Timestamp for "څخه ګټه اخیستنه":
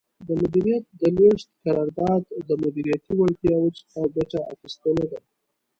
3.79-5.05